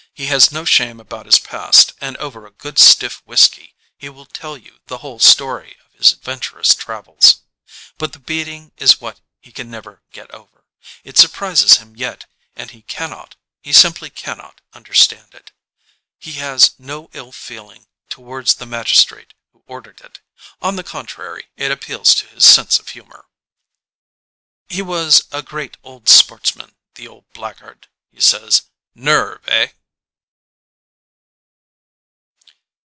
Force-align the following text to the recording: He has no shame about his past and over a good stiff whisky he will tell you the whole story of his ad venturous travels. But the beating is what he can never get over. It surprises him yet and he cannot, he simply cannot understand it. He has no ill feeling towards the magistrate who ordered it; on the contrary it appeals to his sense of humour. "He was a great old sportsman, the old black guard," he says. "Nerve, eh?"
He 0.13 0.25
has 0.27 0.51
no 0.51 0.65
shame 0.65 0.99
about 0.99 1.25
his 1.25 1.39
past 1.39 1.93
and 2.01 2.15
over 2.17 2.45
a 2.45 2.51
good 2.51 2.77
stiff 2.77 3.23
whisky 3.25 3.75
he 3.97 4.07
will 4.09 4.25
tell 4.27 4.55
you 4.57 4.79
the 4.85 4.99
whole 4.99 5.17
story 5.19 5.77
of 5.83 5.93
his 5.97 6.13
ad 6.13 6.21
venturous 6.21 6.75
travels. 6.75 7.41
But 7.97 8.11
the 8.13 8.19
beating 8.19 8.71
is 8.77 8.99
what 9.01 9.21
he 9.39 9.51
can 9.53 9.71
never 9.71 10.03
get 10.11 10.29
over. 10.31 10.65
It 11.03 11.17
surprises 11.17 11.77
him 11.77 11.95
yet 11.95 12.25
and 12.55 12.69
he 12.69 12.83
cannot, 12.83 13.35
he 13.61 13.71
simply 13.73 14.09
cannot 14.11 14.59
understand 14.73 15.33
it. 15.33 15.53
He 16.19 16.33
has 16.33 16.77
no 16.77 17.09
ill 17.13 17.31
feeling 17.31 17.87
towards 18.09 18.55
the 18.55 18.67
magistrate 18.67 19.33
who 19.53 19.63
ordered 19.65 20.01
it; 20.01 20.19
on 20.61 20.75
the 20.75 20.83
contrary 20.83 21.47
it 21.55 21.71
appeals 21.71 22.13
to 22.15 22.27
his 22.27 22.45
sense 22.45 22.77
of 22.79 22.89
humour. 22.89 23.27
"He 24.69 24.83
was 24.83 25.23
a 25.31 25.41
great 25.41 25.77
old 25.83 26.09
sportsman, 26.09 26.75
the 26.95 27.07
old 27.07 27.27
black 27.31 27.59
guard," 27.61 27.87
he 28.11 28.19
says. 28.21 28.63
"Nerve, 28.93 29.47
eh?" 29.47 29.69